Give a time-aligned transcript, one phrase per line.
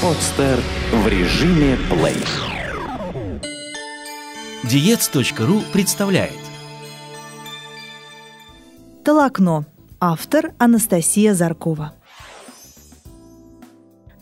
[0.00, 0.60] Подстер
[0.92, 2.14] в режиме плей.
[4.62, 6.38] Диец.ру представляет
[9.04, 9.66] Толокно.
[9.98, 11.94] Автор Анастасия Заркова.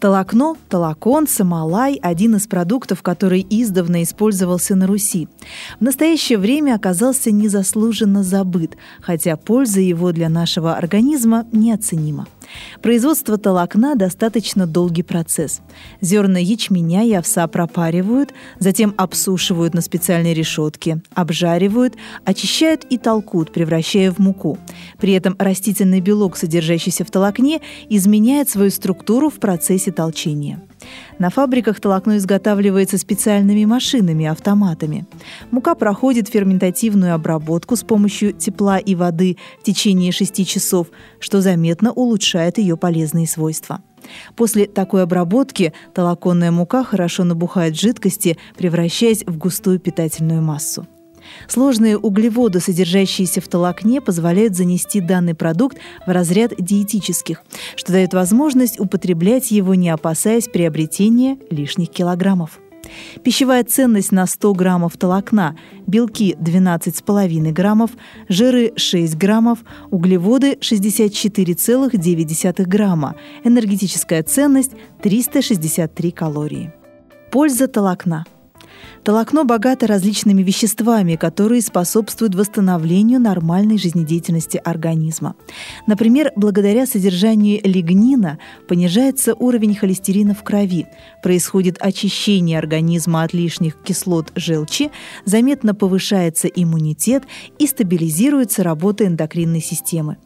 [0.00, 5.28] Толокно, толокон, самолай– один из продуктов, который издавна использовался на Руси.
[5.78, 12.26] В настоящее время оказался незаслуженно забыт, хотя польза его для нашего организма неоценима.
[12.82, 15.60] Производство толокна– достаточно долгий процесс.
[16.00, 24.10] Зерна ячменя и овса пропаривают, затем обсушивают на специальной решетке, обжаривают, очищают и толкут, превращая
[24.10, 24.58] в муку.
[24.98, 30.60] При этом растительный белок, содержащийся в толокне, изменяет свою структуру в процессе толчения.
[31.18, 35.06] На фабриках толокно изготавливается специальными машинами, автоматами.
[35.50, 40.88] Мука проходит ферментативную обработку с помощью тепла и воды в течение 6 часов,
[41.18, 43.80] что заметно улучшает ее полезные свойства.
[44.36, 50.86] После такой обработки толоконная мука хорошо набухает жидкости, превращаясь в густую питательную массу.
[51.48, 57.42] Сложные углеводы, содержащиеся в толокне, позволяют занести данный продукт в разряд диетических,
[57.76, 62.60] что дает возможность употреблять его, не опасаясь приобретения лишних килограммов.
[63.22, 67.90] Пищевая ценность на 100 граммов толокна– белки 12,5 граммов,
[68.28, 69.58] жиры 6 граммов,
[69.90, 76.72] углеводы 64,9 грамма, энергетическая ценность 363 калории.
[77.30, 78.24] Польза толокна–
[79.06, 85.36] Толокно богато различными веществами, которые способствуют восстановлению нормальной жизнедеятельности организма.
[85.86, 90.88] Например, благодаря содержанию лигнина понижается уровень холестерина в крови,
[91.22, 94.90] происходит очищение организма от лишних кислот желчи,
[95.24, 97.22] заметно повышается иммунитет
[97.60, 100.16] и стабилизируется работа эндокринной системы.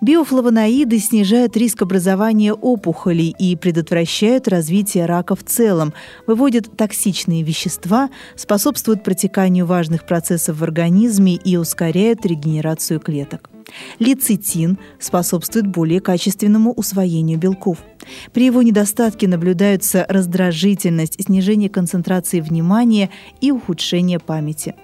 [0.00, 5.94] Биофлавоноиды снижают риск образования опухолей и предотвращают развитие рака в целом,
[6.26, 13.53] выводят токсичные вещества, способствуют протеканию важных процессов в организме и ускоряют регенерацию клеток.
[13.98, 17.78] Лецитин способствует более качественному усвоению белков.
[18.32, 24.74] При его недостатке наблюдаются раздражительность, снижение концентрации внимания и ухудшение памяти.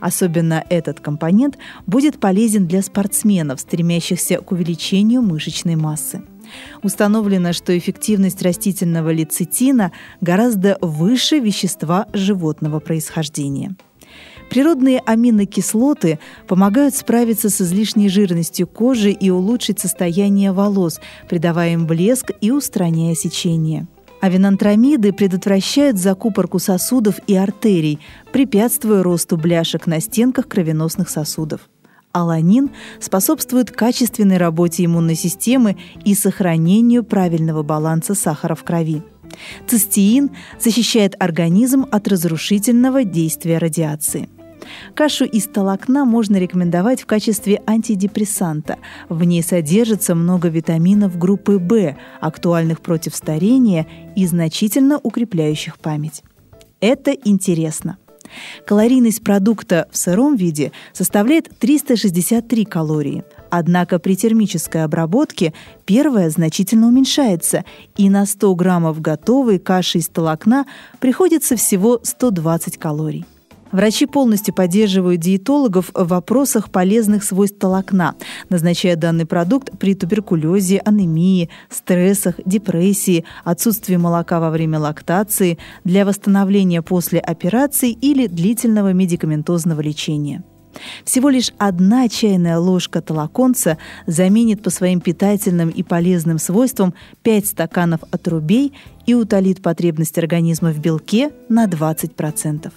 [0.00, 6.22] Особенно этот компонент будет полезен для спортсменов, стремящихся к увеличению мышечной массы.
[6.82, 13.76] Установлено, что эффективность растительного лецитина гораздо выше вещества животного происхождения.
[14.50, 22.30] Природные аминокислоты помогают справиться с излишней жирностью кожи и улучшить состояние волос, придавая им блеск
[22.40, 23.86] и устраняя сечение.
[24.20, 28.00] Авинантромиды предотвращают закупорку сосудов и артерий,
[28.32, 31.68] препятствуя росту бляшек на стенках кровеносных сосудов.
[32.12, 32.70] Аланин
[33.00, 39.02] способствует качественной работе иммунной системы и сохранению правильного баланса сахара в крови.
[39.68, 44.28] Цистеин защищает организм от разрушительного действия радиации–
[44.94, 48.76] Кашу из толокна можно рекомендовать в качестве антидепрессанта.
[49.08, 53.86] В ней содержится много витаминов группы В, актуальных против старения
[54.16, 56.22] и значительно укрепляющих память.
[56.80, 57.98] Это интересно.
[58.66, 63.24] Калорийность продукта в сыром виде составляет 363 калории.
[63.50, 65.54] Однако при термической обработке
[65.86, 67.64] первая значительно уменьшается,
[67.96, 70.66] и на 100 граммов готовой каши из толокна
[71.00, 73.24] приходится всего 120 калорий.
[73.72, 78.14] Врачи полностью поддерживают диетологов в вопросах полезных свойств толокна,
[78.48, 86.82] назначая данный продукт при туберкулезе, анемии, стрессах, депрессии, отсутствии молока во время лактации, для восстановления
[86.82, 90.42] после операции или длительного медикаментозного лечения.
[91.04, 98.00] Всего лишь одна чайная ложка толоконца заменит по своим питательным и полезным свойствам 5 стаканов
[98.10, 98.72] отрубей
[99.06, 102.70] и утолит потребность организма в белке на 20%.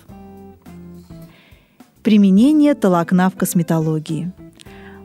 [2.03, 4.31] Применение толокна в косметологии.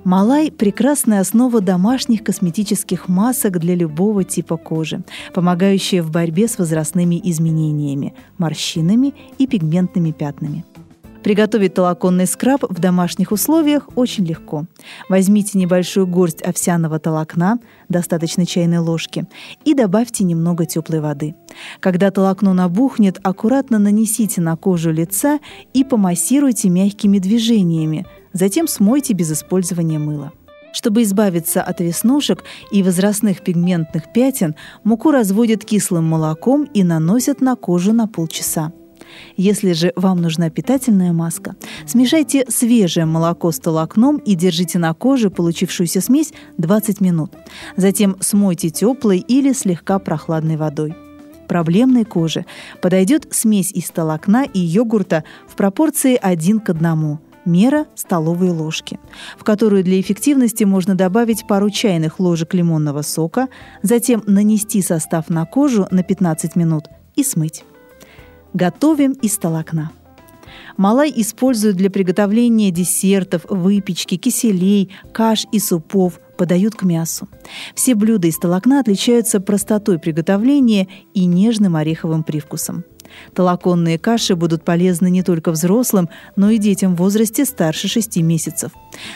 [0.04, 5.02] Малай– прекрасная основа домашних косметических масок для любого типа кожи,
[5.34, 10.64] помогающая в борьбе с возрастными изменениями, морщинами и пигментными пятнами–
[11.26, 14.66] Приготовить толоконный скраб в домашних условиях очень легко.
[15.08, 19.26] Возьмите небольшую горсть овсяного толокна, достаточно чайной ложки,
[19.64, 21.34] и добавьте немного теплой воды.
[21.80, 25.40] Когда толокно набухнет, аккуратно нанесите на кожу лица
[25.74, 30.32] и помассируйте мягкими движениями, затем смойте без использования мыла.
[30.72, 37.56] Чтобы избавиться от веснушек и возрастных пигментных пятен, муку разводят кислым молоком и наносят на
[37.56, 38.72] кожу на полчаса.
[39.36, 41.56] Если же вам нужна питательная маска,
[41.86, 47.32] смешайте свежее молоко с толокном и держите на коже получившуюся смесь 20 минут.
[47.76, 51.05] Затем смойте теплой или слегка прохладной водой.
[51.46, 52.46] Проблемной коже
[52.82, 58.98] подойдет смесь из толокна и йогурта в пропорции 1 к 1, мера– столовые ложки,
[59.38, 63.48] в которую для эффективности можно добавить пару чайных ложек лимонного сока,
[63.82, 66.84] затем нанести состав на кожу на 15 минут
[67.14, 67.64] и смыть.
[68.52, 69.90] Готовим из толокна.
[70.76, 77.28] Малай используют для приготовления десертов, выпечки, киселей, каш и супов, подают к мясу.
[77.74, 82.84] Все блюда из толокна отличаются простотой приготовления и нежным ореховым привкусом.
[83.34, 88.72] Толоконные каши будут полезны не только взрослым, но и детям в возрасте старше 6 месяцев.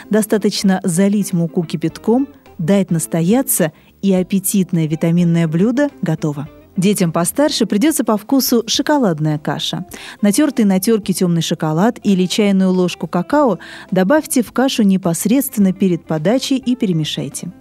[0.09, 2.27] Достаточно залить муку кипятком,
[2.57, 3.71] дать настояться,
[4.01, 6.47] и аппетитное витаминное блюдо готово.
[6.77, 9.85] Детям постарше придется по вкусу шоколадная каша.
[10.21, 13.59] Натертый на терке темный шоколад или чайную ложку какао
[13.91, 17.51] добавьте в кашу непосредственно перед подачей и перемешайте.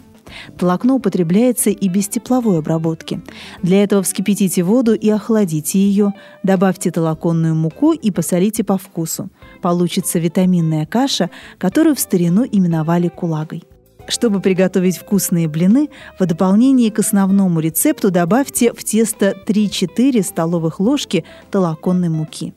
[0.56, 3.20] Толокно употребляется и без тепловой обработки.
[3.62, 6.14] Для этого вскипятите воду и охладите ее,
[6.44, 9.28] добавьте толоконную муку и посолите по вкусу.
[9.60, 13.64] Получится витаминная каша, которую в старину именовали кулагой.
[14.10, 21.24] Чтобы приготовить вкусные блины, в дополнение к основному рецепту добавьте в тесто 3-4 столовых ложки
[21.52, 22.52] толоконной муки.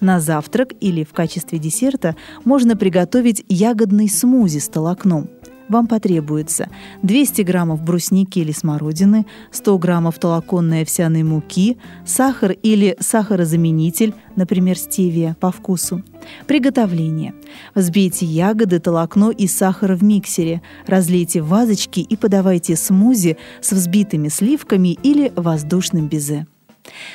[0.00, 5.28] На завтрак или в качестве десерта можно приготовить ягодный смузи с толокном–
[5.70, 6.68] вам потребуется
[7.02, 15.36] 200 граммов брусники или смородины, 100 граммов толоконной овсяной муки, сахар или сахарозаменитель, например, стевия,
[15.40, 16.02] по вкусу.
[16.46, 17.34] Приготовление.
[17.74, 24.28] Взбейте ягоды, толокно и сахар в миксере, разлейте в вазочки и подавайте смузи с взбитыми
[24.28, 26.46] сливками или воздушным безе.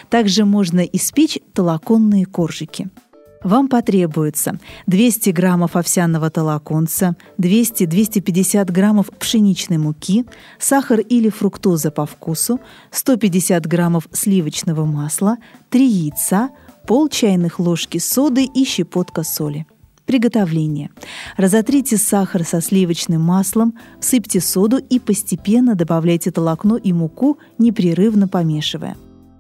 [0.10, 2.90] Также можно испечь толоконные коржики–
[3.46, 10.26] вам потребуется 200 граммов овсяного толоконца, 200-250 граммов пшеничной муки,
[10.60, 12.60] сахар или фруктоза по вкусу,
[12.92, 15.38] 150 граммов сливочного масла,
[15.70, 16.50] 3 яйца,
[16.88, 19.68] пол чайных ложки соды и щепотка соли.
[20.06, 20.90] Приготовление.
[21.38, 28.98] Разотрите сахар со сливочным маслом, всыпьте соду и постепенно добавляйте толокно и муку, непрерывно помешивая.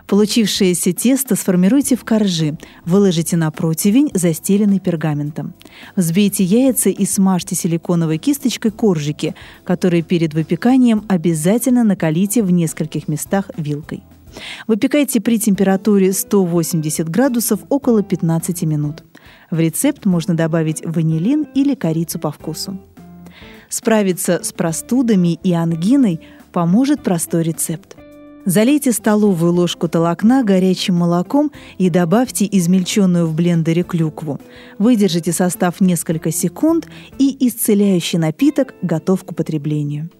[0.07, 5.53] Получившееся тесто сформируйте в коржи, выложите на противень, застеленный пергаментом.
[5.95, 13.49] Взбейте яйца и смажьте силиконовой кисточкой коржики, которые перед выпеканием обязательно накалите в нескольких местах
[13.57, 14.03] вилкой.
[14.67, 19.03] Выпекайте при температуре 180 градусов около 15 минут.
[19.49, 22.77] В рецепт можно добавить ванилин или корицу по вкусу.
[23.69, 26.19] Справиться с простудами и ангиной
[26.51, 27.97] поможет простой рецепт.
[28.45, 34.39] Залейте столовую ложку толокна горячим молоком и добавьте измельченную в блендере клюкву.
[34.77, 36.87] Выдержите состав несколько секунд,
[37.17, 40.11] и исцеляющий напиток готов к употреблению.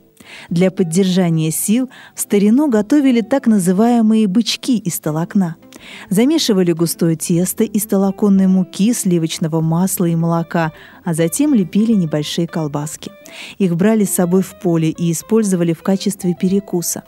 [0.50, 5.56] Для поддержания сил в старину готовили так называемые бычки из толокна.
[6.10, 10.72] Замешивали густое тесто из толоконной муки, сливочного масла и молока,
[11.04, 13.12] а затем лепили небольшие колбаски.
[13.58, 17.04] Их брали с собой в поле и использовали в качестве перекуса.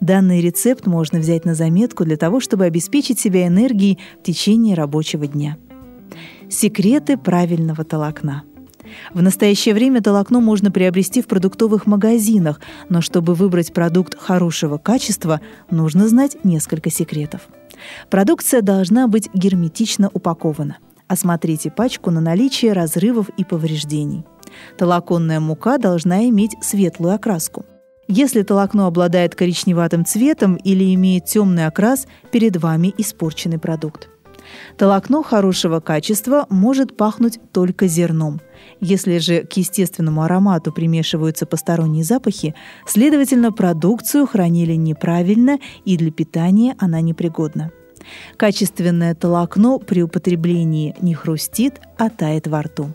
[0.00, 5.26] Данный рецепт можно взять на заметку для того, чтобы обеспечить себя энергией в течение рабочего
[5.26, 5.56] дня.
[6.48, 8.44] Секреты правильного толокна–
[9.14, 15.40] в настоящее время толокно можно приобрести в продуктовых магазинах, но чтобы выбрать продукт хорошего качества,
[15.70, 17.42] нужно знать несколько секретов.
[18.10, 20.78] Продукция должна быть герметично упакована.
[21.08, 24.24] Осмотрите пачку на наличие разрывов и повреждений.
[24.78, 27.64] Толоконная мука должна иметь светлую окраску.
[28.08, 34.08] Если толокно обладает коричневатым цветом или имеет темный окрас, перед вами испорченный продукт.
[34.76, 38.40] Толокно хорошего качества может пахнуть только зерном.
[38.80, 42.54] Если же к естественному аромату примешиваются посторонние запахи,
[42.86, 47.70] следовательно, продукцию хранили неправильно и для питания она непригодна.
[48.36, 52.88] Качественное толокно при употреблении не хрустит, а тает во рту.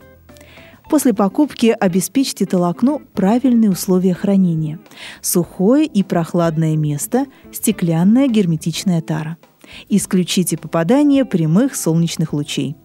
[0.90, 4.80] После покупки обеспечьте толокну правильные условия хранения.
[5.22, 9.38] Сухое и прохладное место, стеклянная герметичная тара–
[9.90, 12.76] Исключите попадание прямых солнечных лучей.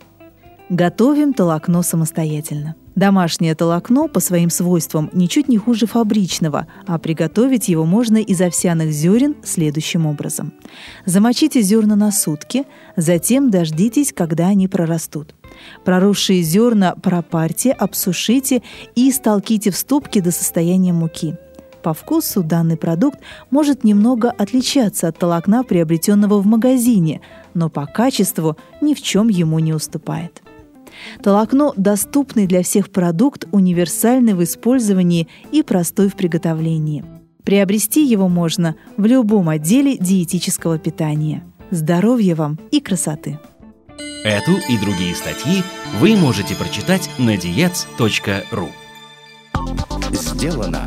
[0.69, 2.77] Готовим толокно самостоятельно.
[2.95, 8.93] Домашнее толокно по своим свойствам ничуть не хуже фабричного, а приготовить его можно из овсяных
[8.93, 10.53] зерен следующим образом.
[11.07, 12.65] Замочите зерна на сутки,
[12.97, 15.35] затем дождитесь, когда они прорастут.
[15.85, 18.63] Проросшие зерна пропарьте, обсушите
[18.95, 21.35] и столките в ступке до состояния муки–
[21.83, 23.19] по вкусу данный продукт
[23.51, 27.21] может немного отличаться от толокна, приобретенного в магазине,
[27.55, 30.43] но по качеству ни в чем ему не уступает.
[31.23, 37.05] Толокно– доступный для всех продукт, универсальный в использовании и простой в приготовлении.
[37.43, 41.43] Приобрести его можно в любом отделе диетического питания.
[41.71, 43.41] Здоровья вам и красоты!
[44.25, 45.65] Эту и другие статьи
[45.99, 48.69] вы можете прочитать на diets.ru
[50.13, 50.87] Сделано